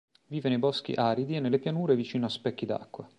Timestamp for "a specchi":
2.25-2.65